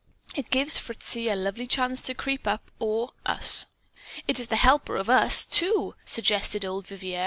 It 0.35 0.49
gives 0.49 0.79
Fritzy 0.79 1.29
a 1.29 1.35
lovely 1.35 1.67
chance 1.67 2.01
to 2.01 2.15
creep 2.15 2.47
up 2.47 2.71
or, 2.79 3.11
us. 3.23 3.67
It" 4.25 4.25
"It 4.29 4.39
is 4.39 4.47
the 4.47 4.55
helper 4.55 4.95
of 4.95 5.09
US, 5.11 5.45
too," 5.45 5.93
suggested 6.05 6.65
old 6.65 6.87
Vivier. 6.87 7.19